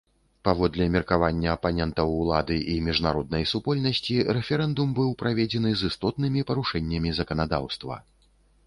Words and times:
Паводле 0.47 0.85
меркавання 0.93 1.49
апанентаў 1.57 2.13
улады 2.21 2.57
і 2.73 2.77
міжнароднай 2.89 3.45
супольнасці, 3.53 4.17
рэферэндум 4.39 4.89
быў 5.03 5.09
праведзены 5.21 5.69
з 5.85 5.95
істотнымі 5.95 6.49
парушэннямі 6.51 7.17
заканадаўства. 7.21 8.03